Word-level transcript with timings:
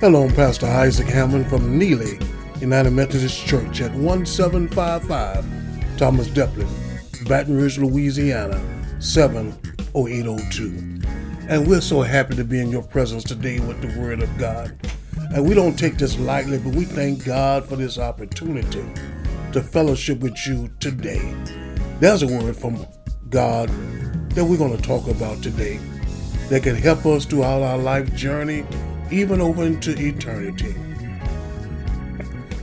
Hello, 0.00 0.22
I'm 0.22 0.32
Pastor 0.32 0.66
Isaac 0.66 1.08
Hammond 1.08 1.48
from 1.48 1.76
Neely 1.76 2.20
United 2.60 2.92
Methodist 2.92 3.44
Church 3.44 3.80
at 3.80 3.92
1755 3.94 5.98
Thomas 5.98 6.28
Delpit, 6.28 6.68
Baton 7.28 7.56
Rouge, 7.56 7.78
Louisiana 7.78 8.60
70802. 9.00 11.48
And 11.48 11.66
we're 11.66 11.80
so 11.80 12.02
happy 12.02 12.36
to 12.36 12.44
be 12.44 12.60
in 12.60 12.70
your 12.70 12.84
presence 12.84 13.24
today 13.24 13.58
with 13.58 13.82
the 13.82 14.00
Word 14.00 14.22
of 14.22 14.38
God. 14.38 14.72
And 15.34 15.48
we 15.48 15.56
don't 15.56 15.76
take 15.76 15.98
this 15.98 16.16
lightly, 16.16 16.58
but 16.58 16.76
we 16.76 16.84
thank 16.84 17.24
God 17.24 17.68
for 17.68 17.74
this 17.74 17.98
opportunity 17.98 18.84
to 19.52 19.60
fellowship 19.60 20.20
with 20.20 20.46
you 20.46 20.70
today. 20.78 21.34
There's 21.98 22.22
a 22.22 22.28
word 22.28 22.56
from 22.56 22.86
God 23.30 23.68
that 24.30 24.44
we're 24.44 24.58
going 24.58 24.76
to 24.76 24.82
talk 24.82 25.08
about 25.08 25.42
today 25.42 25.80
that 26.50 26.62
can 26.62 26.76
help 26.76 27.04
us 27.04 27.24
throughout 27.24 27.62
our 27.62 27.78
life 27.78 28.14
journey, 28.14 28.64
even 29.10 29.40
over 29.40 29.64
into 29.64 29.92
eternity. 29.98 30.74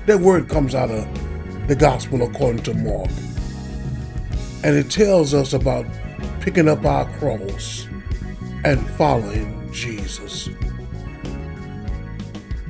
That 0.06 0.20
word 0.20 0.48
comes 0.48 0.76
out 0.76 0.92
of 0.92 1.68
the 1.68 1.76
gospel 1.76 2.22
according 2.22 2.64
to 2.64 2.74
Mark. 2.74 3.10
And 4.64 4.76
it 4.76 4.90
tells 4.90 5.34
us 5.34 5.54
about 5.54 5.86
picking 6.42 6.68
up 6.68 6.86
our 6.86 7.06
cross 7.18 7.88
and 8.64 8.88
following 8.92 9.72
Jesus. 9.72 10.50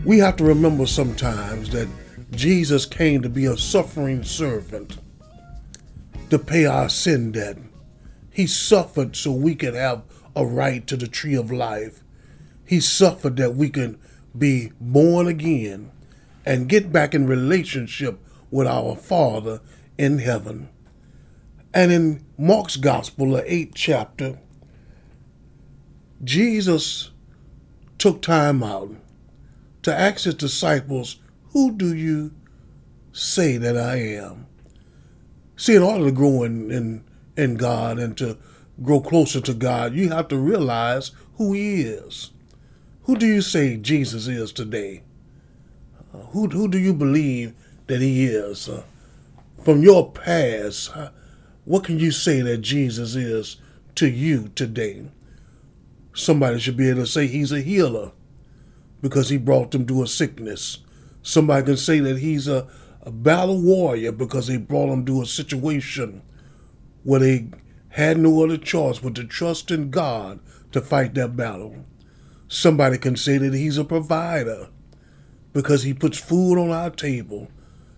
We 0.06 0.20
have 0.20 0.38
to 0.38 0.44
remember 0.44 0.86
sometimes 0.86 1.70
that 1.72 1.90
Jesus 2.32 2.86
came 2.86 3.22
to 3.22 3.30
be 3.30 3.46
a 3.46 3.58
suffering 3.58 4.24
servant 4.24 4.98
to 6.30 6.40
pay 6.40 6.66
our 6.66 6.90
sin 6.90 7.32
debt. 7.32 7.58
He 8.32 8.48
suffered 8.48 9.16
so 9.16 9.32
we 9.32 9.56
could 9.56 9.74
have 9.74 10.04
a 10.36 10.46
right 10.46 10.86
to 10.88 10.96
the 10.96 11.08
tree 11.08 11.36
of 11.36 11.52
life. 11.52 12.04
He 12.66 12.80
suffered 12.80 13.38
that 13.38 13.56
we 13.56 13.70
could 13.70 14.00
be 14.38 14.72
born 14.80 15.28
again 15.28 15.92
and 16.46 16.70
get 16.70 16.92
back 16.92 17.14
in 17.14 17.28
relationship 17.28 18.20
with 18.52 18.68
our 18.68 18.96
Father 18.96 19.62
in 19.98 20.20
heaven. 20.20 20.70
And 21.74 21.92
in 21.92 22.26
Mark's 22.38 22.78
Gospel, 22.78 23.32
the 23.32 23.54
eighth 23.54 23.74
chapter, 23.76 24.40
Jesus 26.24 27.12
took 27.98 28.22
time 28.22 28.64
out 28.64 28.92
to 29.84 29.94
ask 29.94 30.24
his 30.24 30.36
disciples, 30.36 31.18
Who 31.52 31.72
do 31.72 31.94
you 31.94 32.32
say 33.12 33.58
that 33.58 33.78
I 33.78 33.98
am? 33.98 34.48
See, 35.58 35.76
in 35.76 35.84
order 35.84 36.06
to 36.06 36.12
grow 36.12 36.44
in, 36.44 36.72
in, 36.72 37.04
in 37.38 37.56
God 37.56 38.00
and 38.00 38.18
to 38.18 38.38
grow 38.82 39.00
closer 39.00 39.40
to 39.42 39.54
God, 39.54 39.94
you 39.94 40.10
have 40.10 40.28
to 40.30 40.38
realize 40.38 41.12
who 41.36 41.54
He 41.54 41.82
is. 41.82 42.32
Who 43.06 43.16
do 43.16 43.26
you 43.26 43.42
say 43.42 43.78
Jesus 43.78 44.28
is 44.28 44.52
today? 44.52 45.04
Uh, 46.14 46.20
who, 46.28 46.48
who 46.48 46.68
do 46.68 46.78
you 46.78 46.94
believe 46.94 47.54
that 47.88 48.02
He 48.02 48.26
is? 48.26 48.68
Uh, 48.68 48.84
from 49.64 49.82
your 49.82 50.12
past, 50.12 50.96
uh, 50.96 51.10
what 51.66 51.84
can 51.84 52.00
you 52.00 52.12
say 52.12 52.42
that 52.42 52.58
Jesus 52.60 53.16
is 53.16 53.58
to 53.96 54.08
you 54.08 54.50
today? 54.50 55.06
Somebody 56.14 56.60
should 56.60 56.78
be 56.78 56.90
able 56.90 57.02
to 57.02 57.08
say 57.08 57.28
He's 57.28 57.52
a 57.52 57.62
healer 57.62 58.12
because 59.06 59.30
he 59.30 59.38
brought 59.38 59.70
them 59.70 59.86
to 59.86 60.02
a 60.02 60.08
sickness. 60.08 60.80
Somebody 61.22 61.64
can 61.64 61.78
say 61.78 62.00
that 62.00 62.18
he's 62.18 62.48
a, 62.48 62.68
a 63.04 63.12
battle 63.12 63.62
warrior 63.62 64.12
because 64.12 64.48
he 64.48 64.58
brought 64.58 64.88
them 64.88 65.06
to 65.06 65.22
a 65.22 65.28
situation 65.28 66.24
where 67.04 67.20
they 67.20 67.50
had 67.90 68.18
no 68.18 68.44
other 68.44 68.58
choice 68.58 68.98
but 68.98 69.14
to 69.14 69.24
trust 69.24 69.70
in 69.70 69.92
God 69.92 70.40
to 70.72 70.82
fight 70.82 71.14
that 71.14 71.36
battle. 71.38 71.86
Somebody 72.48 72.98
can 72.98 73.16
say 73.16 73.38
that 73.38 73.54
he's 73.54 73.78
a 73.78 73.84
provider 73.84 74.70
because 75.54 75.84
he 75.84 75.94
puts 75.94 76.18
food 76.18 76.58
on 76.58 76.72
our 76.72 76.90
table 76.90 77.50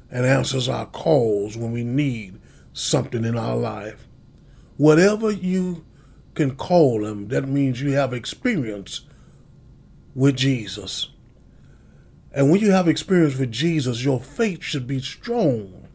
and 0.10 0.26
answers 0.26 0.70
our 0.70 0.86
calls 0.86 1.58
when 1.58 1.72
we 1.72 1.84
need 1.84 2.40
something 2.74 3.26
in 3.26 3.38
our 3.38 3.56
life. 3.56 4.08
Whatever 4.78 5.32
you 5.32 5.86
can 6.36 6.56
call 6.56 7.06
him, 7.06 7.28
that 7.30 7.48
means 7.48 7.82
you 7.82 7.94
have 7.94 8.14
experience 8.14 9.02
with 10.16 10.38
Jesus. 10.38 11.10
And 12.32 12.52
when 12.52 12.62
you 12.62 12.72
have 12.72 12.88
experience 12.88 13.38
with 13.38 13.52
Jesus, 13.52 14.04
your 14.04 14.20
faith 14.20 14.64
should 14.64 14.86
be 14.86 15.00
strong 15.00 15.88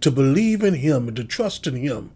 to 0.00 0.10
believe 0.10 0.62
in 0.62 0.74
Him 0.74 1.08
and 1.08 1.16
to 1.16 1.24
trust 1.24 1.66
in 1.66 1.76
Him 1.76 2.12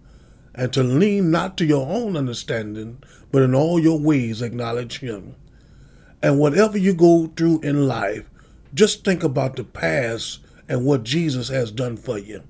and 0.55 0.73
to 0.73 0.83
lean 0.83 1.31
not 1.31 1.57
to 1.59 1.65
your 1.65 1.87
own 1.87 2.17
understanding, 2.17 3.03
but 3.31 3.43
in 3.43 3.55
all 3.55 3.79
your 3.79 3.99
ways 3.99 4.43
acknowledge 4.43 4.99
Him. 5.01 5.37
And 6.23 6.39
whatever 6.39 6.77
you 6.77 6.95
go 6.95 7.33
through 7.37 7.61
in 7.61 7.87
life, 7.87 8.29
just 8.75 9.05
think 9.05 9.23
about 9.23 9.57
the 9.57 9.65
past 9.65 10.41
and 10.69 10.85
what 10.85 11.05
Jesus 11.05 11.49
has 11.49 11.71
done 11.71 11.97
for 11.97 12.19
you. 12.19 12.43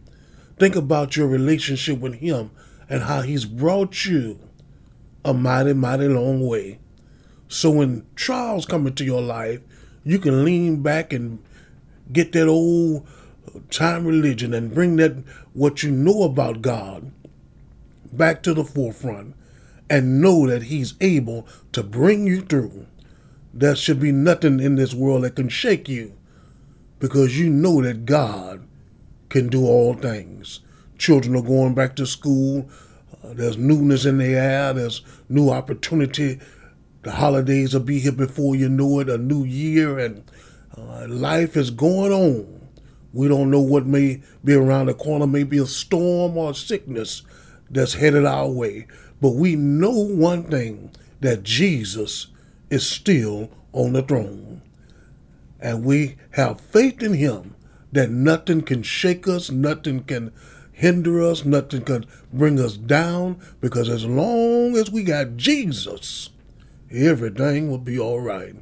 Think 0.59 0.75
about 0.75 1.17
your 1.17 1.29
relationship 1.29 2.01
with 2.01 2.15
Him 2.15 2.51
and 2.89 3.05
how 3.05 3.23
He's 3.23 3.45
brought 3.45 4.05
you 4.05 4.41
a 5.25 5.35
mighty, 5.35 5.75
mighty 5.75 6.09
long 6.09 6.47
way. 6.47 6.79
So 7.49 7.71
when 7.71 8.07
trials 8.15 8.67
come 8.67 8.87
into 8.87 9.05
your 9.05 9.23
life, 9.23 9.61
you 10.05 10.19
can 10.19 10.45
lean 10.45 10.83
back 10.83 11.13
and 11.13 11.43
get 12.13 12.33
that 12.33 12.49
old 12.49 13.07
time 13.71 14.07
religion 14.07 14.55
and 14.55 14.73
bring 14.73 14.97
that 14.97 15.17
what 15.53 15.83
you 15.83 15.91
know 15.91 16.23
about 16.23 16.63
God 16.63 17.13
back 18.17 18.43
to 18.43 18.55
the 18.55 18.65
forefront 18.65 19.35
and 19.91 20.21
know 20.21 20.47
that 20.47 20.65
He's 20.65 20.95
able 21.01 21.47
to 21.73 21.83
bring 21.83 22.27
you 22.27 22.43
through. 22.43 22.87
There 23.53 23.77
should 23.77 24.01
be 24.01 24.13
nothing 24.13 24.61
in 24.61 24.77
this 24.77 24.95
world 24.95 25.25
that 25.25 25.37
can 25.37 25.49
shake 25.49 25.89
you 25.89 26.13
because 26.99 27.39
you 27.39 27.49
know 27.49 27.83
that 27.83 28.05
God 28.05 28.67
can 29.29 29.49
do 29.49 29.65
all 29.65 29.95
things. 29.95 30.61
Children 30.99 31.37
are 31.37 31.43
going 31.43 31.75
back 31.75 31.97
to 31.97 32.07
school. 32.07 32.69
Uh, 33.25 33.33
there's 33.35 33.57
newness 33.57 34.05
in 34.05 34.19
the 34.19 34.35
air. 34.35 34.73
There's 34.73 35.03
new 35.29 35.51
opportunity 35.51 36.41
the 37.03 37.13
holidays 37.13 37.73
will 37.73 37.81
be 37.81 38.01
here 38.01 38.13
before 38.13 38.57
you 38.57 38.69
know 38.69 39.01
it, 39.01 39.09
a 39.09 39.19
new 39.19 39.45
year, 39.45 39.99
and 39.99 40.25
uh, 40.77 41.07
life 41.09 41.57
is 41.57 41.71
going 41.71 42.13
on. 42.13 42.69
We 43.13 43.29
don't 43.29 43.51
know 43.51 43.61
what 43.61 43.87
may 43.87 44.23
be 44.45 44.55
around 44.55 44.87
the 44.87 44.95
corner, 44.95 45.27
maybe 45.27 45.59
a 45.59 45.67
storm 45.67 46.37
or 46.37 46.55
sickness 46.55 47.23
that's 47.71 47.95
headed 47.95 48.25
our 48.25 48.49
way. 48.49 48.87
But 49.21 49.31
we 49.31 49.57
know 49.57 49.91
one 49.91 50.45
thing 50.45 50.91
that 51.21 51.43
Jesus 51.43 52.29
is 52.71 52.87
still 52.87 53.51
on 53.73 53.93
the 53.93 54.03
throne. 54.03 54.63
And 55.61 55.85
we 55.85 56.17
have 56.33 56.61
faith 56.61 57.03
in 57.03 57.15
him 57.15 57.55
that 57.93 58.11
nothing 58.11 58.63
can 58.63 58.83
shake 58.83 59.27
us, 59.27 59.51
nothing 59.51 60.05
can 60.05 60.33
hinder 60.73 61.23
us, 61.23 61.45
nothing 61.45 61.83
can 61.83 62.07
bring 62.33 62.61
us 62.61 62.77
down, 62.77 63.41
because 63.61 63.89
as 63.89 64.05
long 64.05 64.77
as 64.77 64.91
we 64.91 65.03
got 65.03 65.37
Jesus, 65.37 66.31
everything 66.91 67.69
will 67.69 67.79
be 67.79 67.99
all 67.99 68.21
right. 68.21 68.55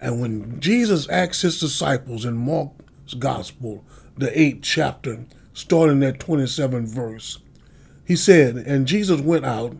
And 0.00 0.20
when 0.20 0.60
Jesus 0.60 1.08
asked 1.08 1.42
his 1.42 1.60
disciples 1.60 2.24
in 2.24 2.36
Mark's 2.36 3.14
Gospel, 3.14 3.84
the 4.18 4.36
eighth 4.38 4.62
chapter, 4.62 5.24
starting 5.52 6.02
at 6.02 6.18
27 6.18 6.86
verse, 6.86 7.38
he 8.04 8.16
said, 8.16 8.56
And 8.56 8.86
Jesus 8.86 9.20
went 9.20 9.44
out 9.44 9.76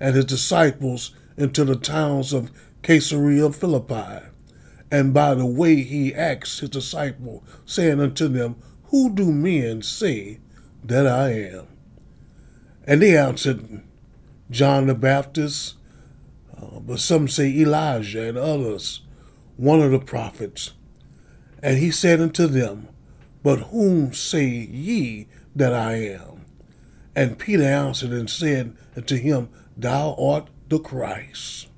and 0.00 0.14
his 0.14 0.24
disciples 0.24 1.14
into 1.36 1.64
the 1.64 1.76
towns 1.76 2.32
of 2.32 2.50
Caesarea 2.82 3.50
Philippi. 3.50 4.26
And 4.90 5.12
by 5.12 5.34
the 5.34 5.46
way 5.46 5.82
he 5.82 6.14
asked 6.14 6.60
his 6.60 6.70
disciple, 6.70 7.42
saying 7.64 8.00
unto 8.00 8.28
them, 8.28 8.56
Who 8.86 9.12
do 9.12 9.32
men 9.32 9.82
say 9.82 10.38
that 10.84 11.06
I 11.06 11.30
am? 11.32 11.66
And 12.86 13.02
they 13.02 13.16
answered, 13.16 13.82
John 14.50 14.86
the 14.86 14.94
Baptist, 14.94 15.74
uh, 16.56 16.80
but 16.80 17.00
some 17.00 17.26
say 17.26 17.48
Elijah 17.48 18.28
and 18.28 18.38
others, 18.38 19.00
one 19.56 19.80
of 19.80 19.90
the 19.90 19.98
prophets. 19.98 20.72
And 21.62 21.78
he 21.78 21.90
said 21.90 22.20
unto 22.20 22.46
them, 22.46 22.88
But 23.42 23.60
whom 23.70 24.12
say 24.12 24.44
ye 24.44 25.28
that 25.56 25.72
I 25.72 25.94
am? 25.94 26.43
And 27.16 27.38
Peter 27.38 27.62
answered 27.62 28.10
and 28.10 28.28
said 28.28 28.76
unto 28.96 29.16
him, 29.16 29.48
Thou 29.76 30.14
art 30.18 30.48
the 30.68 30.78
Christ. 30.78 31.68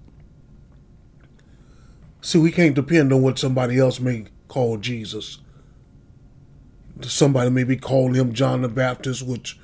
See, 2.20 2.38
we 2.38 2.50
can't 2.50 2.74
depend 2.74 3.12
on 3.12 3.22
what 3.22 3.38
somebody 3.38 3.78
else 3.78 4.00
may 4.00 4.26
call 4.48 4.78
Jesus. 4.78 5.38
Somebody 7.02 7.50
may 7.50 7.64
be 7.64 7.76
calling 7.76 8.14
him 8.14 8.32
John 8.32 8.62
the 8.62 8.68
Baptist, 8.68 9.22
which 9.22 9.58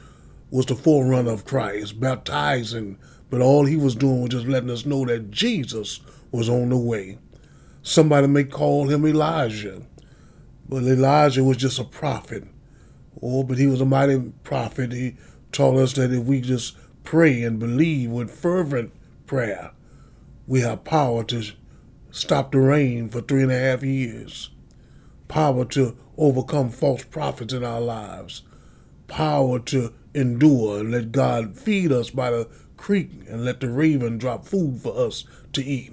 was 0.51 0.67
the 0.67 0.75
forerunner 0.75 1.33
of 1.33 1.45
Christ, 1.45 1.99
baptizing 1.99 2.99
but 3.33 3.41
all 3.41 3.65
he 3.65 3.77
was 3.77 3.95
doing 3.95 4.21
was 4.21 4.29
just 4.29 4.47
letting 4.47 4.69
us 4.69 4.85
know 4.85 5.07
that 5.07 5.31
Jesus 5.31 6.01
was 6.31 6.51
on 6.51 6.69
the 6.69 6.77
way. 6.77 7.17
Somebody 7.81 8.27
may 8.27 8.45
call 8.45 8.89
him 8.89 9.07
Elijah, 9.07 9.81
but 10.69 10.83
Elijah 10.83 11.43
was 11.43 11.57
just 11.57 11.79
a 11.79 11.85
prophet. 11.85 12.45
Oh, 13.23 13.43
but 13.43 13.57
he 13.57 13.67
was 13.67 13.81
a 13.81 13.87
mighty 13.87 14.35
prophet. 14.45 14.93
He 14.93 15.17
taught 15.53 15.77
us 15.77 15.93
that 15.95 16.13
if 16.13 16.25
we 16.25 16.41
just 16.41 16.77
pray 17.05 17.43
and 17.43 17.59
believe 17.59 18.11
with 18.11 18.31
fervent 18.31 18.93
prayer, 19.27 19.73
we 20.47 20.61
have 20.61 20.85
power 20.85 21.23
to 21.25 21.45
stop 22.11 22.53
the 22.53 22.59
rain 22.59 23.09
for 23.09 23.21
three 23.21 23.43
and 23.43 23.53
a 23.53 23.59
half 23.59 23.83
years, 23.83 24.51
power 25.29 25.65
to 25.67 25.97
overcome 26.17 26.71
false 26.71 27.05
prophets 27.05 27.53
in 27.53 27.65
our 27.65 27.81
lives, 27.81 28.43
power 29.07 29.59
to 29.59 29.93
endure 30.15 30.81
and 30.81 30.91
let 30.91 31.13
God 31.13 31.57
feed 31.57 31.93
us 31.93 32.11
by 32.11 32.31
the 32.31 32.49
creek 32.77 33.11
and 33.29 33.45
let 33.45 33.61
the 33.61 33.71
raven 33.71 34.19
drop 34.19 34.45
food 34.45 34.81
for 34.83 35.07
us 35.07 35.25
to 35.53 35.65
eat. 35.65 35.93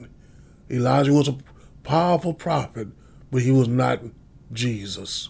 Elijah 0.69 1.13
was 1.13 1.27
a 1.27 1.37
powerful 1.83 2.33
prophet, 2.33 2.89
but 3.31 3.41
he 3.41 3.51
was 3.51 3.67
not 3.67 4.01
Jesus. 4.51 5.29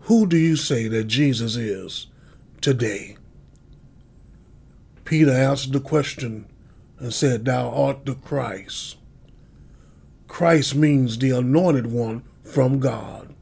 Who 0.00 0.26
do 0.26 0.36
you 0.36 0.56
say 0.56 0.88
that 0.88 1.04
Jesus 1.04 1.56
is 1.56 2.06
today? 2.60 3.16
Peter 5.04 5.30
answered 5.30 5.72
the 5.72 5.80
question 5.80 6.46
and 6.98 7.12
said, 7.12 7.44
Thou 7.44 7.70
art 7.70 8.06
the 8.06 8.14
Christ. 8.14 8.96
Christ 10.26 10.74
means 10.74 11.18
the 11.18 11.30
anointed 11.30 11.86
one 11.86 12.24
from 12.42 12.80
God, 12.80 13.34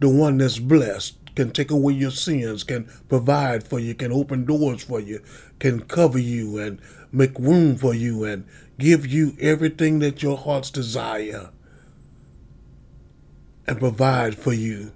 the 0.00 0.08
one 0.08 0.38
that's 0.38 0.58
blessed, 0.58 1.16
can 1.34 1.50
take 1.50 1.70
away 1.70 1.92
your 1.94 2.10
sins, 2.10 2.62
can 2.62 2.88
provide 3.08 3.66
for 3.66 3.80
you, 3.80 3.94
can 3.94 4.12
open 4.12 4.44
doors 4.44 4.82
for 4.84 5.00
you, 5.00 5.20
can 5.58 5.80
cover 5.80 6.18
you 6.18 6.58
and 6.58 6.80
make 7.12 7.38
room 7.38 7.76
for 7.76 7.94
you 7.94 8.24
and 8.24 8.46
give 8.78 9.06
you 9.06 9.36
everything 9.40 9.98
that 9.98 10.22
your 10.22 10.36
heart's 10.36 10.70
desire 10.70 11.50
and 13.66 13.78
provide 13.78 14.36
for 14.36 14.52
you. 14.52 14.92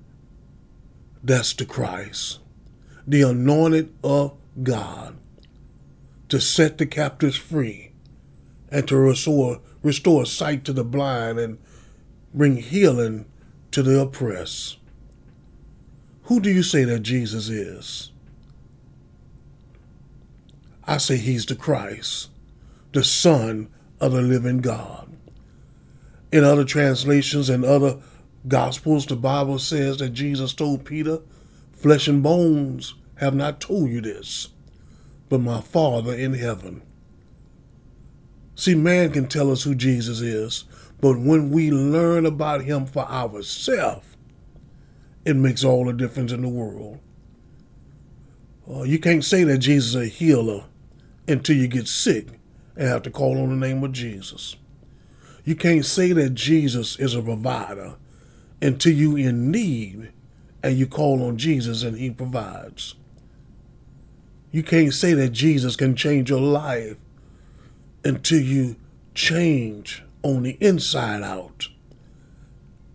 That's 1.22 1.52
the 1.54 1.64
Christ, 1.64 2.38
the 3.08 3.22
anointed 3.22 3.90
of 4.04 4.36
God, 4.62 5.16
to 6.28 6.38
set 6.38 6.76
the 6.76 6.84
captives 6.84 7.36
free 7.36 7.92
and 8.70 8.86
to 8.86 8.98
restore, 8.98 9.62
restore 9.82 10.26
sight 10.26 10.62
to 10.66 10.74
the 10.74 10.84
blind 10.84 11.38
and 11.38 11.58
bring 12.34 12.58
healing 12.58 13.24
to 13.70 13.82
the 13.82 13.98
oppressed. 13.98 14.76
Who 16.24 16.38
do 16.38 16.50
you 16.50 16.62
say 16.62 16.84
that 16.84 17.00
Jesus 17.00 17.48
is? 17.48 18.12
I 20.86 20.98
say 20.98 21.16
he's 21.16 21.46
the 21.46 21.56
Christ, 21.56 22.28
the 22.92 23.02
Son 23.02 23.70
of 24.00 24.12
the 24.12 24.20
living 24.20 24.58
God. 24.58 25.10
In 26.30 26.44
other 26.44 26.64
translations 26.64 27.48
and 27.48 27.64
other 27.64 27.96
gospels, 28.46 29.06
the 29.06 29.16
Bible 29.16 29.58
says 29.58 29.96
that 29.96 30.10
Jesus 30.10 30.52
told 30.52 30.84
Peter, 30.84 31.20
Flesh 31.78 32.08
and 32.08 32.24
bones 32.24 32.94
have 33.18 33.36
not 33.36 33.60
told 33.60 33.88
you 33.88 34.00
this, 34.00 34.48
but 35.28 35.40
my 35.40 35.60
Father 35.60 36.12
in 36.12 36.34
heaven. 36.34 36.82
See, 38.56 38.74
man 38.74 39.12
can 39.12 39.28
tell 39.28 39.52
us 39.52 39.62
who 39.62 39.76
Jesus 39.76 40.20
is, 40.20 40.64
but 41.00 41.16
when 41.20 41.50
we 41.50 41.70
learn 41.70 42.26
about 42.26 42.64
him 42.64 42.84
for 42.84 43.04
ourselves, 43.08 44.16
it 45.24 45.36
makes 45.36 45.62
all 45.62 45.84
the 45.84 45.92
difference 45.92 46.32
in 46.32 46.42
the 46.42 46.48
world. 46.48 46.98
Uh, 48.68 48.82
you 48.82 48.98
can't 48.98 49.24
say 49.24 49.44
that 49.44 49.58
Jesus 49.58 49.90
is 49.90 49.94
a 49.94 50.06
healer 50.06 50.64
until 51.28 51.56
you 51.56 51.68
get 51.68 51.86
sick 51.86 52.26
and 52.76 52.88
have 52.88 53.02
to 53.02 53.10
call 53.12 53.38
on 53.40 53.50
the 53.50 53.66
name 53.68 53.84
of 53.84 53.92
Jesus. 53.92 54.56
You 55.44 55.54
can't 55.54 55.84
say 55.84 56.12
that 56.12 56.30
Jesus 56.34 56.98
is 56.98 57.14
a 57.14 57.22
provider 57.22 57.94
until 58.60 58.92
you're 58.92 59.18
in 59.18 59.52
need 59.52 60.10
and 60.62 60.76
you 60.76 60.86
call 60.86 61.22
on 61.22 61.38
Jesus 61.38 61.82
and 61.82 61.96
he 61.96 62.10
provides. 62.10 62.94
You 64.50 64.62
can't 64.62 64.94
say 64.94 65.12
that 65.14 65.30
Jesus 65.30 65.76
can 65.76 65.94
change 65.94 66.30
your 66.30 66.40
life 66.40 66.96
until 68.04 68.40
you 68.40 68.76
change 69.14 70.02
on 70.22 70.42
the 70.42 70.56
inside 70.60 71.22
out 71.22 71.68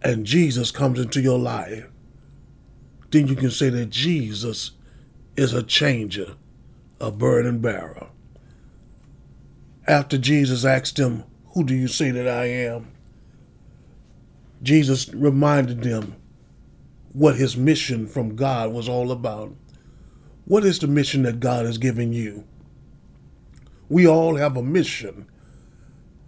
and 0.04 0.26
Jesus 0.26 0.72
comes 0.72 1.00
into 1.00 1.22
your 1.22 1.40
life. 1.40 1.86
Then 3.12 3.28
you 3.28 3.36
can 3.36 3.52
say 3.52 3.70
that 3.70 3.90
Jesus 3.90 4.72
is 5.38 5.54
a 5.54 5.64
changer, 5.64 6.36
a 7.00 7.12
burden 7.12 7.60
bearer. 7.60 8.08
After 9.88 10.18
Jesus 10.18 10.66
asked 10.66 11.00
him, 11.00 11.24
Who 11.54 11.64
do 11.64 11.74
you 11.74 11.88
say 11.88 12.12
that 12.12 12.28
I 12.28 12.46
am? 12.46 12.92
Jesus 14.62 15.14
reminded 15.14 15.84
them 15.84 16.16
what 17.14 17.36
his 17.36 17.56
mission 17.56 18.08
from 18.08 18.36
God 18.36 18.74
was 18.74 18.90
all 18.90 19.12
about. 19.12 19.54
What 20.46 20.66
is 20.66 20.80
the 20.80 20.88
mission 20.88 21.24
that 21.24 21.40
God 21.40 21.66
has 21.66 21.78
given 21.78 22.12
you? 22.12 22.44
We 23.88 24.08
all 24.08 24.36
have 24.36 24.58
a 24.58 24.64
mission, 24.64 25.28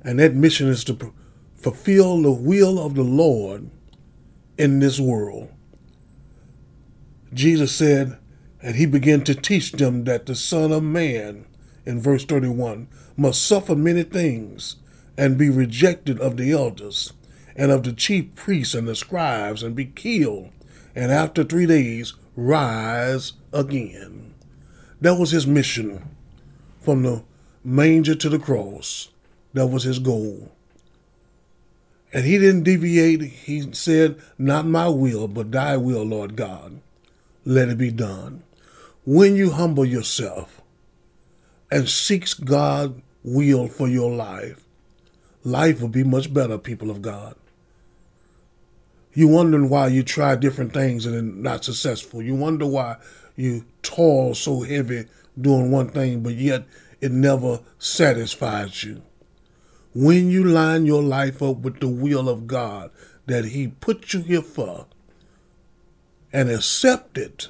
and 0.04 0.20
that 0.20 0.36
mission 0.36 0.68
is 0.68 0.84
to 0.86 1.14
fulfill 1.56 2.22
the 2.22 2.32
will 2.32 2.80
of 2.84 2.96
the 2.96 3.04
Lord 3.04 3.70
in 4.58 4.80
this 4.80 5.00
world. 5.00 5.50
Jesus 7.34 7.76
said, 7.76 8.18
and 8.62 8.76
he 8.76 8.86
began 8.86 9.24
to 9.24 9.36
teach 9.36 9.74
them 9.74 10.06
that 10.06 10.26
the 10.26 10.36
Son 10.36 10.72
of 10.72 10.84
Man, 10.84 11.46
in 11.86 12.02
verse 12.02 12.24
31, 12.24 12.88
must 13.18 13.46
suffer 13.46 13.76
many 13.76 14.04
things 14.04 14.78
and 15.18 15.38
be 15.38 15.50
rejected 15.50 16.20
of 16.20 16.38
the 16.38 16.52
elders 16.52 17.14
and 17.56 17.72
of 17.72 17.84
the 17.84 17.94
chief 17.94 18.34
priests 18.36 18.74
and 18.74 18.88
the 18.88 18.96
scribes 18.96 19.64
and 19.64 19.76
be 19.76 19.86
killed, 19.86 20.50
and 20.96 21.12
after 21.12 21.44
three 21.44 21.66
days 21.66 22.14
rise 22.36 23.34
again. 23.52 24.34
That 25.02 25.16
was 25.16 25.32
his 25.32 25.46
mission 25.46 26.16
from 26.80 27.04
the 27.04 27.24
manger 27.64 28.16
to 28.16 28.30
the 28.30 28.40
cross. 28.40 29.10
That 29.54 29.68
was 29.68 29.84
his 29.84 30.00
goal. 30.00 30.52
And 32.14 32.26
he 32.26 32.38
didn't 32.38 32.64
deviate. 32.64 33.22
He 33.22 33.74
said, 33.74 34.22
Not 34.38 34.66
my 34.66 34.88
will, 34.88 35.28
but 35.28 35.52
thy 35.52 35.76
will, 35.76 36.04
Lord 36.04 36.38
God. 36.38 36.80
Let 37.44 37.70
it 37.70 37.78
be 37.78 37.92
done. 37.92 38.44
When 39.06 39.36
you 39.36 39.52
humble 39.52 39.86
yourself 39.86 40.62
and 41.70 41.90
seeks 41.90 42.34
God's 42.34 43.02
will 43.24 43.68
for 43.68 43.88
your 43.88 44.12
life, 44.12 44.64
life 45.44 45.82
will 45.82 45.90
be 45.90 46.04
much 46.04 46.34
better, 46.34 46.58
people 46.58 46.90
of 46.90 47.02
God. 47.02 47.36
You 49.16 49.30
wondering 49.30 49.70
why 49.70 49.88
you 49.88 50.04
try 50.04 50.36
different 50.36 50.74
things 50.74 51.06
and 51.06 51.16
are 51.16 51.22
not 51.22 51.64
successful. 51.64 52.22
You 52.22 52.36
wonder 52.36 52.66
why 52.66 52.98
you 53.38 53.66
toil 53.82 54.36
so 54.36 54.62
heavy 54.62 55.06
doing 55.40 55.72
one 55.72 55.90
thing, 55.90 56.22
but 56.22 56.36
yet 56.36 56.66
it 57.00 57.14
never 57.14 57.62
satisfies 57.80 58.84
you. 58.84 59.04
When 59.94 60.30
you 60.30 60.44
line 60.44 60.86
your 60.86 61.02
life 61.02 61.42
up 61.42 61.60
with 61.60 61.80
the 61.80 61.88
will 61.88 62.28
of 62.28 62.46
God 62.46 62.92
that 63.26 63.46
He 63.46 63.70
put 63.70 64.14
you 64.14 64.22
here 64.22 64.42
for 64.42 64.86
and 66.34 66.50
accept 66.50 67.18
it 67.18 67.48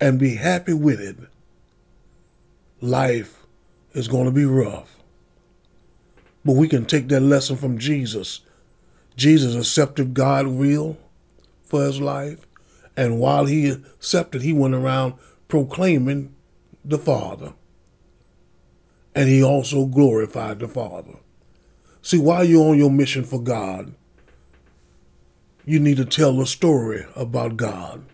and 0.00 0.16
be 0.16 0.36
happy 0.36 0.74
with 0.74 1.00
it, 1.00 1.16
life 2.80 3.44
is 3.94 4.06
going 4.06 4.26
to 4.26 4.30
be 4.30 4.44
rough. 4.44 4.96
But 6.44 6.54
we 6.54 6.68
can 6.68 6.86
take 6.86 7.08
that 7.08 7.20
lesson 7.20 7.56
from 7.56 7.78
Jesus 7.78 8.42
Jesus 9.20 9.54
accepted 9.54 10.14
God's 10.14 10.48
will 10.48 10.96
for 11.62 11.84
his 11.84 12.00
life. 12.00 12.46
And 12.96 13.20
while 13.20 13.44
he 13.44 13.68
accepted, 13.68 14.40
he 14.40 14.54
went 14.54 14.74
around 14.74 15.12
proclaiming 15.46 16.34
the 16.82 16.96
Father. 16.96 17.52
And 19.14 19.28
he 19.28 19.42
also 19.44 19.84
glorified 19.84 20.58
the 20.58 20.68
Father. 20.68 21.18
See, 22.00 22.16
while 22.16 22.44
you're 22.44 22.70
on 22.70 22.78
your 22.78 22.90
mission 22.90 23.24
for 23.24 23.38
God, 23.42 23.94
you 25.66 25.78
need 25.78 25.98
to 25.98 26.06
tell 26.06 26.40
a 26.40 26.46
story 26.46 27.04
about 27.14 27.58
God. 27.58 28.06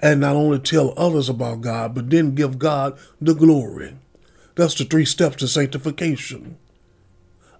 And 0.00 0.20
not 0.20 0.36
only 0.36 0.58
tell 0.58 0.94
others 0.96 1.28
about 1.28 1.60
God, 1.60 1.94
but 1.94 2.08
then 2.08 2.34
give 2.34 2.58
God 2.58 2.98
the 3.20 3.34
glory. 3.34 3.94
That's 4.54 4.74
the 4.74 4.84
three 4.84 5.04
steps 5.04 5.36
to 5.36 5.48
sanctification. 5.48 6.56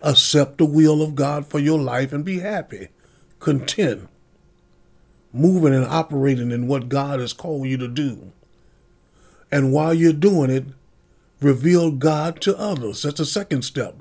Accept 0.05 0.59
the 0.59 0.67
will 0.67 1.01
of 1.01 1.15
God 1.15 1.47
for 1.47 1.59
your 1.59 1.79
life 1.79 2.13
and 2.13 2.27
be 2.27 2.41
happy, 2.41 2.89
content, 3.41 4.11
moving 5.33 5.73
and 5.73 5.87
operating 5.87 6.51
in 6.51 6.69
what 6.69 6.91
God 6.91 7.21
has 7.21 7.33
called 7.33 7.67
you 7.67 7.79
to 7.79 7.89
do. 7.89 8.31
And 9.51 9.73
while 9.73 9.95
you're 9.95 10.13
doing 10.13 10.51
it, 10.51 10.67
reveal 11.41 11.91
God 11.91 12.43
to 12.43 12.57
others. 12.59 13.03
That's 13.03 13.17
the 13.17 13.25
second 13.25 13.63
step. 13.63 13.97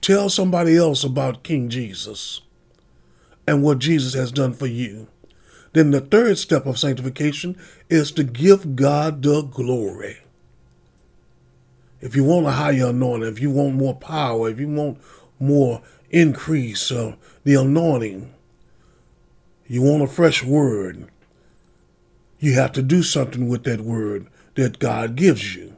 Tell 0.00 0.30
somebody 0.30 0.76
else 0.76 1.02
about 1.02 1.42
King 1.42 1.68
Jesus 1.68 2.42
and 3.44 3.64
what 3.64 3.80
Jesus 3.80 4.14
has 4.14 4.30
done 4.30 4.52
for 4.52 4.68
you. 4.68 5.08
Then 5.72 5.90
the 5.90 6.00
third 6.00 6.38
step 6.38 6.64
of 6.64 6.78
sanctification 6.78 7.58
is 7.90 8.12
to 8.12 8.22
give 8.22 8.76
God 8.76 9.22
the 9.22 9.42
glory 9.42 10.18
if 12.00 12.14
you 12.14 12.24
want 12.24 12.46
a 12.46 12.52
higher 12.52 12.88
anointing, 12.88 13.28
if 13.28 13.40
you 13.40 13.50
want 13.50 13.74
more 13.74 13.94
power, 13.94 14.50
if 14.50 14.60
you 14.60 14.68
want 14.68 14.98
more 15.38 15.82
increase 16.10 16.90
of 16.90 17.16
the 17.44 17.54
anointing, 17.54 18.32
you 19.66 19.82
want 19.82 20.02
a 20.02 20.06
fresh 20.06 20.44
word, 20.44 21.08
you 22.38 22.54
have 22.54 22.72
to 22.72 22.82
do 22.82 23.02
something 23.02 23.48
with 23.48 23.64
that 23.64 23.80
word 23.80 24.26
that 24.54 24.78
God 24.78 25.16
gives 25.16 25.54
you. 25.56 25.76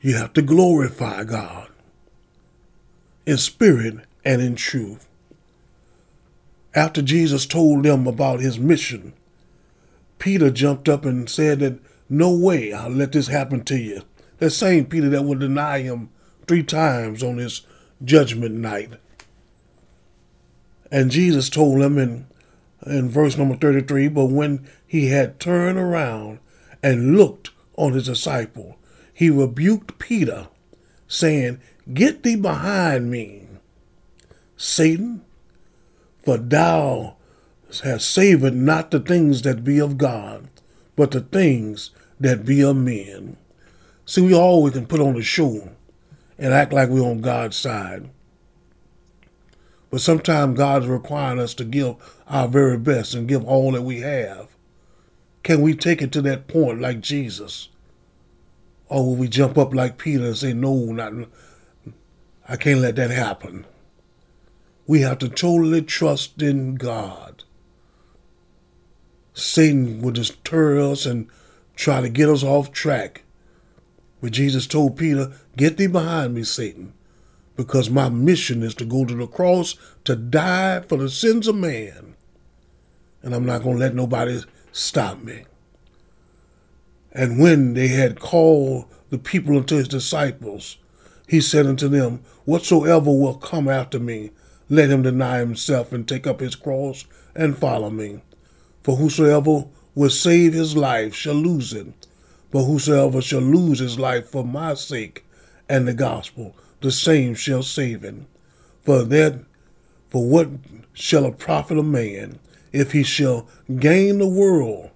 You 0.00 0.16
have 0.16 0.32
to 0.34 0.42
glorify 0.42 1.24
God 1.24 1.68
in 3.26 3.38
spirit 3.38 3.94
and 4.24 4.40
in 4.40 4.56
truth. 4.56 5.08
After 6.74 7.02
Jesus 7.02 7.46
told 7.46 7.84
them 7.84 8.06
about 8.06 8.40
his 8.40 8.58
mission, 8.58 9.12
Peter 10.18 10.50
jumped 10.50 10.88
up 10.88 11.04
and 11.04 11.28
said 11.28 11.60
that 11.60 11.78
no 12.08 12.32
way 12.32 12.72
I'll 12.72 12.88
let 12.90 13.12
this 13.12 13.28
happen 13.28 13.64
to 13.64 13.76
you. 13.76 14.02
That 14.42 14.50
same 14.50 14.86
Peter 14.86 15.08
that 15.10 15.22
would 15.22 15.38
deny 15.38 15.82
him 15.82 16.10
three 16.48 16.64
times 16.64 17.22
on 17.22 17.38
his 17.38 17.64
judgment 18.04 18.56
night. 18.56 18.94
And 20.90 21.12
Jesus 21.12 21.48
told 21.48 21.80
him 21.80 21.96
in, 21.96 22.26
in 22.84 23.08
verse 23.08 23.38
number 23.38 23.54
33 23.54 24.08
But 24.08 24.30
when 24.30 24.66
he 24.84 25.10
had 25.10 25.38
turned 25.38 25.78
around 25.78 26.40
and 26.82 27.16
looked 27.16 27.50
on 27.76 27.92
his 27.92 28.06
disciple, 28.06 28.80
he 29.14 29.30
rebuked 29.30 30.00
Peter, 30.00 30.48
saying, 31.06 31.60
Get 31.94 32.24
thee 32.24 32.34
behind 32.34 33.12
me, 33.12 33.46
Satan, 34.56 35.22
for 36.24 36.36
thou 36.36 37.14
hast 37.84 38.10
savored 38.10 38.56
not 38.56 38.90
the 38.90 38.98
things 38.98 39.42
that 39.42 39.62
be 39.62 39.78
of 39.78 39.98
God, 39.98 40.48
but 40.96 41.12
the 41.12 41.20
things 41.20 41.92
that 42.18 42.44
be 42.44 42.60
of 42.60 42.74
men. 42.74 43.36
See, 44.12 44.20
we 44.20 44.34
always 44.34 44.74
can 44.74 44.84
put 44.84 45.00
on 45.00 45.16
a 45.16 45.22
show 45.22 45.70
and 46.36 46.52
act 46.52 46.70
like 46.70 46.90
we're 46.90 47.00
on 47.00 47.22
God's 47.22 47.56
side. 47.56 48.10
But 49.90 50.02
sometimes 50.02 50.58
God 50.58 50.82
is 50.82 50.88
requiring 50.90 51.40
us 51.40 51.54
to 51.54 51.64
give 51.64 51.96
our 52.28 52.46
very 52.46 52.76
best 52.76 53.14
and 53.14 53.26
give 53.26 53.42
all 53.42 53.72
that 53.72 53.84
we 53.84 54.00
have. 54.00 54.48
Can 55.42 55.62
we 55.62 55.74
take 55.74 56.02
it 56.02 56.12
to 56.12 56.20
that 56.20 56.46
point 56.46 56.78
like 56.78 57.00
Jesus? 57.00 57.70
Or 58.88 59.02
will 59.02 59.16
we 59.16 59.28
jump 59.28 59.56
up 59.56 59.72
like 59.72 59.96
Peter 59.96 60.26
and 60.26 60.36
say, 60.36 60.52
no, 60.52 60.74
not, 60.92 61.14
I 62.46 62.56
can't 62.56 62.80
let 62.80 62.96
that 62.96 63.10
happen. 63.10 63.64
We 64.86 65.00
have 65.00 65.20
to 65.20 65.28
totally 65.30 65.80
trust 65.80 66.42
in 66.42 66.74
God. 66.74 67.44
Satan 69.32 70.02
would 70.02 70.16
deter 70.16 70.78
us 70.80 71.06
and 71.06 71.28
try 71.76 72.02
to 72.02 72.10
get 72.10 72.28
us 72.28 72.42
off 72.42 72.72
track. 72.72 73.22
But 74.22 74.32
Jesus 74.32 74.68
told 74.68 74.96
Peter, 74.96 75.32
Get 75.56 75.76
thee 75.76 75.88
behind 75.88 76.34
me, 76.34 76.44
Satan, 76.44 76.94
because 77.56 77.90
my 77.90 78.08
mission 78.08 78.62
is 78.62 78.74
to 78.76 78.84
go 78.84 79.04
to 79.04 79.14
the 79.14 79.26
cross 79.26 79.74
to 80.04 80.14
die 80.14 80.80
for 80.80 80.96
the 80.96 81.10
sins 81.10 81.48
of 81.48 81.56
man. 81.56 82.14
And 83.22 83.34
I'm 83.34 83.44
not 83.44 83.62
going 83.62 83.76
to 83.76 83.80
let 83.80 83.94
nobody 83.94 84.40
stop 84.70 85.22
me. 85.22 85.42
And 87.12 87.40
when 87.40 87.74
they 87.74 87.88
had 87.88 88.20
called 88.20 88.86
the 89.10 89.18
people 89.18 89.58
unto 89.58 89.76
his 89.76 89.88
disciples, 89.88 90.78
he 91.26 91.40
said 91.40 91.66
unto 91.66 91.88
them, 91.88 92.22
Whatsoever 92.44 93.10
will 93.10 93.34
come 93.34 93.68
after 93.68 93.98
me, 93.98 94.30
let 94.68 94.90
him 94.90 95.02
deny 95.02 95.40
himself 95.40 95.92
and 95.92 96.06
take 96.06 96.26
up 96.26 96.40
his 96.40 96.54
cross 96.54 97.04
and 97.34 97.58
follow 97.58 97.90
me. 97.90 98.22
For 98.84 98.96
whosoever 98.96 99.66
will 99.94 100.10
save 100.10 100.54
his 100.54 100.76
life 100.76 101.14
shall 101.14 101.34
lose 101.34 101.72
it, 101.72 102.06
but 102.52 102.64
whosoever 102.64 103.20
shall 103.20 103.40
lose 103.40 103.80
his 103.80 103.98
life 103.98 104.28
for 104.28 104.44
my 104.44 104.74
sake 104.74 105.24
and 105.68 105.88
the 105.88 105.94
gospel, 105.94 106.54
the 106.82 106.92
same 106.92 107.34
shall 107.34 107.62
save 107.62 108.04
it. 108.04 108.14
For 108.82 109.02
that, 109.04 109.40
for 110.10 110.24
what 110.28 110.48
shall 110.92 111.24
a 111.24 111.32
profit 111.32 111.78
a 111.78 111.82
man 111.82 112.38
if 112.70 112.92
he 112.92 113.02
shall 113.02 113.48
gain 113.78 114.18
the 114.18 114.28
world 114.28 114.90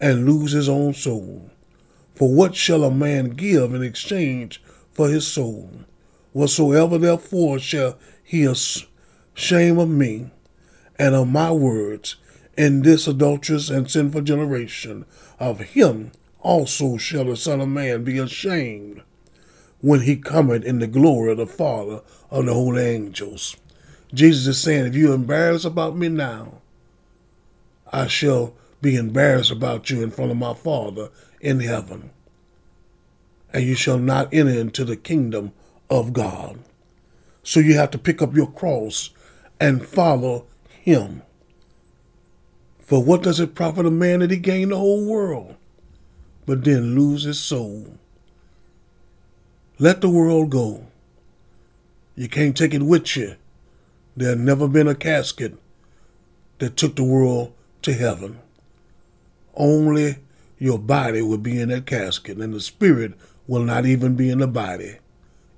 and 0.00 0.24
lose 0.24 0.52
his 0.52 0.68
own 0.68 0.94
soul? 0.94 1.50
For 2.14 2.32
what 2.32 2.54
shall 2.54 2.82
a 2.82 2.90
man 2.90 3.30
give 3.30 3.74
in 3.74 3.82
exchange 3.82 4.62
for 4.90 5.10
his 5.10 5.26
soul? 5.26 5.70
Whatsoever 6.32 6.96
therefore 6.96 7.58
shall 7.58 7.98
he 8.24 8.48
shame 9.34 9.78
of 9.78 9.88
me 9.90 10.30
and 10.98 11.14
of 11.14 11.28
my 11.28 11.50
words 11.50 12.16
in 12.56 12.82
this 12.82 13.06
adulterous 13.06 13.68
and 13.68 13.90
sinful 13.90 14.22
generation, 14.22 15.04
of 15.38 15.60
him 15.60 16.12
also 16.40 16.96
shall 16.96 17.24
the 17.24 17.36
Son 17.36 17.60
of 17.60 17.68
Man 17.68 18.04
be 18.04 18.18
ashamed 18.18 19.02
when 19.80 20.00
he 20.00 20.16
cometh 20.16 20.64
in 20.64 20.78
the 20.78 20.86
glory 20.86 21.32
of 21.32 21.38
the 21.38 21.46
Father 21.46 22.02
of 22.30 22.46
the 22.46 22.54
holy 22.54 22.82
angels. 22.82 23.56
Jesus 24.12 24.46
is 24.46 24.60
saying, 24.60 24.86
if 24.86 24.94
you're 24.94 25.14
embarrassed 25.14 25.64
about 25.64 25.96
me 25.96 26.08
now, 26.08 26.60
I 27.92 28.06
shall 28.06 28.54
be 28.82 28.96
embarrassed 28.96 29.50
about 29.50 29.90
you 29.90 30.02
in 30.02 30.10
front 30.10 30.30
of 30.30 30.36
my 30.36 30.54
Father 30.54 31.10
in 31.40 31.60
heaven. 31.60 32.10
And 33.52 33.64
you 33.64 33.74
shall 33.74 33.98
not 33.98 34.32
enter 34.32 34.52
into 34.52 34.84
the 34.84 34.96
kingdom 34.96 35.52
of 35.88 36.12
God. 36.12 36.60
So 37.42 37.60
you 37.60 37.74
have 37.74 37.90
to 37.92 37.98
pick 37.98 38.22
up 38.22 38.34
your 38.34 38.50
cross 38.50 39.10
and 39.58 39.84
follow 39.84 40.46
him. 40.68 41.22
For 42.78 43.02
what 43.02 43.22
does 43.22 43.40
it 43.40 43.54
profit 43.54 43.86
a 43.86 43.90
man 43.90 44.20
that 44.20 44.30
he 44.30 44.36
gain 44.36 44.70
the 44.70 44.76
whole 44.76 45.06
world, 45.06 45.56
but 46.50 46.64
then 46.64 46.96
lose 46.96 47.22
his 47.22 47.38
soul? 47.38 47.96
Let 49.78 50.00
the 50.00 50.08
world 50.08 50.50
go. 50.50 50.88
You 52.16 52.28
can't 52.28 52.56
take 52.56 52.74
it 52.74 52.82
with 52.82 53.16
you. 53.16 53.36
There 54.16 54.34
never 54.34 54.66
been 54.66 54.88
a 54.88 54.96
casket 54.96 55.56
that 56.58 56.76
took 56.76 56.96
the 56.96 57.04
world 57.04 57.52
to 57.82 57.92
heaven. 57.92 58.40
Only 59.54 60.16
your 60.58 60.80
body 60.80 61.22
will 61.22 61.38
be 61.38 61.60
in 61.60 61.68
that 61.68 61.86
casket, 61.86 62.38
and 62.38 62.52
the 62.52 62.60
spirit 62.60 63.12
will 63.46 63.62
not 63.62 63.86
even 63.86 64.16
be 64.16 64.28
in 64.28 64.40
the 64.40 64.48
body. 64.48 64.96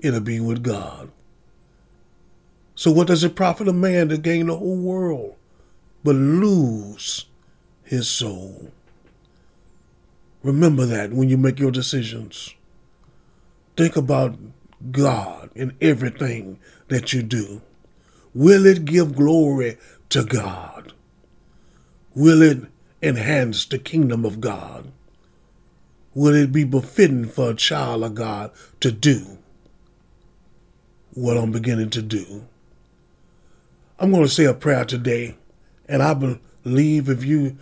It'll 0.01 0.21
be 0.21 0.41
with 0.41 0.63
God. 0.63 1.11
So 2.75 2.93
what 2.93 3.07
does 3.07 3.25
it 3.25 3.35
profit 3.35 3.67
a 3.67 3.73
man 3.73 4.11
to 4.11 4.19
gain 4.19 4.49
the 4.49 4.59
whole 4.59 4.77
world 4.77 5.37
but 6.05 6.17
lose 6.17 7.25
his 7.83 8.09
soul? 8.09 8.73
Remember 10.43 10.87
that 10.87 11.13
when 11.13 11.29
you 11.29 11.37
make 11.37 11.59
your 11.59 11.71
decisions. 11.71 12.55
Think 13.77 13.97
about 13.97 14.37
God 14.91 15.51
in 15.55 15.77
everything 15.81 16.59
that 16.89 17.13
you 17.13 17.23
do. 17.23 17.63
Will 18.35 18.67
it 18.67 18.85
give 18.85 19.15
glory 19.15 19.79
to 20.09 20.25
God? 20.25 20.93
Will 22.15 22.43
it 22.43 22.59
enhance 23.03 23.65
the 23.65 23.79
kingdom 23.79 24.25
of 24.25 24.41
God? 24.41 24.91
Will 26.15 26.35
it 26.35 26.53
be 26.53 26.65
befitting 26.65 27.27
for 27.27 27.51
a 27.51 27.55
child 27.55 28.03
of 28.05 28.15
God 28.15 28.51
to 28.81 28.91
do 28.91 29.39
what 31.15 31.37
I'm 31.37 31.53
beginning 31.53 31.91
to 31.91 32.03
do? 32.03 32.47
I'm 33.99 34.11
going 34.11 34.25
to 34.25 34.29
say 34.29 34.45
a 34.45 34.55
prayer 34.55 34.85
today, 34.85 35.37
and 35.89 36.03
I 36.03 36.37
believe 36.65 37.09
if 37.09 37.25
you 37.25 37.57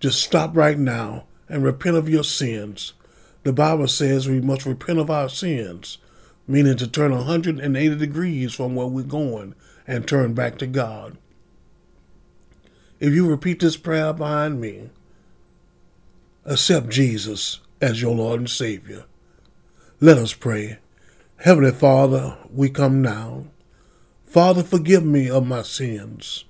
just 0.00 0.22
stop 0.22 0.56
right 0.56 0.78
now 0.78 1.26
and 1.54 1.62
repent 1.62 1.96
of 1.96 2.08
your 2.08 2.24
sins, 2.24 2.94
the 3.44 3.52
Bible 3.52 3.86
says 3.86 4.28
we 4.28 4.40
must 4.40 4.66
repent 4.66 4.98
of 4.98 5.10
our 5.10 5.28
sins, 5.28 5.98
meaning 6.48 6.76
to 6.76 6.88
turn 6.88 7.12
180 7.12 7.96
degrees 7.96 8.52
from 8.52 8.74
where 8.74 8.88
we're 8.88 9.04
going 9.04 9.54
and 9.86 10.08
turn 10.08 10.34
back 10.34 10.58
to 10.58 10.66
God. 10.66 11.16
If 12.98 13.14
you 13.14 13.28
repeat 13.28 13.60
this 13.60 13.76
prayer 13.76 14.12
behind 14.12 14.60
me, 14.60 14.90
accept 16.44 16.88
Jesus 16.88 17.60
as 17.80 18.02
your 18.02 18.16
Lord 18.16 18.40
and 18.40 18.50
Savior. 18.50 19.04
Let 20.00 20.18
us 20.18 20.34
pray. 20.34 20.78
Heavenly 21.36 21.72
Father, 21.72 22.36
we 22.50 22.68
come 22.68 23.00
now 23.00 23.44
Father, 24.34 24.64
forgive 24.64 25.04
me 25.04 25.30
of 25.30 25.46
my 25.46 25.62
sins. 25.62 26.44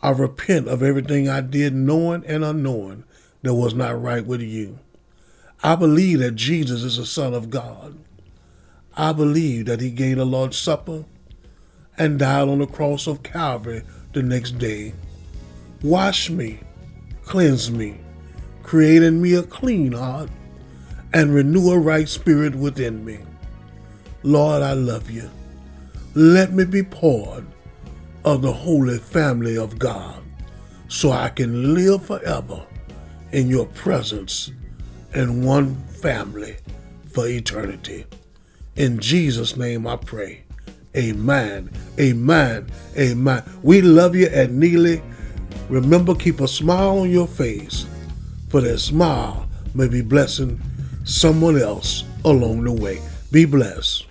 I 0.00 0.10
repent 0.10 0.68
of 0.68 0.80
everything 0.80 1.28
I 1.28 1.40
did, 1.40 1.74
knowing 1.74 2.24
and 2.24 2.44
unknowing, 2.44 3.02
that 3.42 3.54
was 3.54 3.74
not 3.74 4.00
right 4.00 4.24
with 4.24 4.40
you. 4.40 4.78
I 5.62 5.76
believe 5.76 6.20
that 6.20 6.36
Jesus 6.36 6.82
is 6.82 6.96
the 6.96 7.06
Son 7.06 7.34
of 7.34 7.50
God. 7.50 7.98
I 8.96 9.12
believe 9.12 9.66
that 9.66 9.80
he 9.80 9.90
gave 9.90 10.16
the 10.16 10.24
Lord's 10.24 10.58
Supper 10.58 11.04
and 11.98 12.18
died 12.18 12.48
on 12.48 12.58
the 12.58 12.66
cross 12.66 13.06
of 13.06 13.22
Calvary 13.22 13.82
the 14.12 14.22
next 14.22 14.52
day. 14.52 14.94
Wash 15.82 16.30
me, 16.30 16.60
cleanse 17.22 17.70
me, 17.70 18.00
create 18.62 19.02
in 19.02 19.20
me 19.20 19.34
a 19.34 19.42
clean 19.42 19.92
heart, 19.92 20.30
and 21.12 21.34
renew 21.34 21.70
a 21.70 21.78
right 21.78 22.08
spirit 22.08 22.54
within 22.54 23.04
me. 23.04 23.18
Lord, 24.22 24.62
I 24.62 24.74
love 24.74 25.10
you. 25.10 25.30
Let 26.14 26.52
me 26.52 26.64
be 26.64 26.82
part 26.82 27.44
of 28.24 28.42
the 28.42 28.52
holy 28.52 28.98
family 28.98 29.56
of 29.56 29.78
God 29.78 30.22
so 30.88 31.10
I 31.10 31.28
can 31.28 31.74
live 31.74 32.04
forever 32.04 32.66
in 33.32 33.48
your 33.48 33.66
presence 33.66 34.50
in 35.14 35.44
one 35.44 35.76
family 36.02 36.56
for 37.12 37.26
eternity. 37.26 38.06
In 38.76 38.98
Jesus' 38.98 39.56
name 39.56 39.86
I 39.86 39.96
pray. 39.96 40.44
Amen. 40.96 41.70
Amen. 41.98 42.70
Amen. 42.98 43.42
We 43.62 43.82
love 43.82 44.14
you 44.16 44.26
at 44.26 44.50
Neely. 44.50 45.02
Remember, 45.68 46.14
keep 46.14 46.40
a 46.40 46.48
smile 46.48 46.98
on 46.98 47.10
your 47.10 47.28
face, 47.28 47.86
for 48.48 48.60
that 48.60 48.78
smile 48.78 49.48
may 49.74 49.86
be 49.86 50.02
blessing 50.02 50.60
someone 51.04 51.56
else 51.56 52.04
along 52.24 52.64
the 52.64 52.72
way. 52.72 53.00
Be 53.30 53.44
blessed. 53.44 54.06